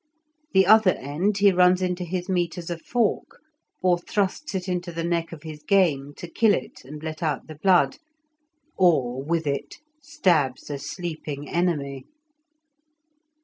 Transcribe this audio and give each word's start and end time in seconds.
The 0.53 0.65
other 0.65 0.93
end 0.95 1.37
he 1.37 1.51
runs 1.51 1.79
into 1.79 2.03
his 2.03 2.27
meat 2.27 2.57
as 2.57 2.71
a 2.71 2.77
fork, 2.79 3.39
or 3.83 3.99
thrusts 3.99 4.55
it 4.55 4.67
into 4.67 4.91
the 4.91 5.03
neck 5.03 5.31
of 5.31 5.43
his 5.43 5.61
game 5.61 6.15
to 6.15 6.27
kill 6.27 6.55
it 6.55 6.83
and 6.83 7.03
let 7.03 7.21
out 7.21 7.45
the 7.45 7.53
blood, 7.61 7.99
or 8.75 9.21
with 9.21 9.45
it 9.45 9.75
stabs 10.01 10.71
a 10.71 10.79
sleeping 10.79 11.47
enemy. 11.47 12.05